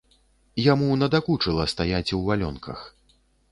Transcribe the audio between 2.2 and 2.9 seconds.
валёнках.